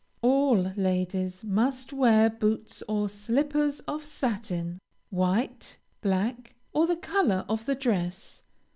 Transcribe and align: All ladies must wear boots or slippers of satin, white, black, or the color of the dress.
All 0.23 0.73
ladies 0.75 1.43
must 1.43 1.93
wear 1.93 2.27
boots 2.27 2.81
or 2.87 3.07
slippers 3.07 3.81
of 3.81 4.03
satin, 4.03 4.79
white, 5.11 5.77
black, 6.01 6.55
or 6.73 6.87
the 6.87 6.97
color 6.97 7.45
of 7.47 7.67
the 7.67 7.75
dress. 7.75 8.41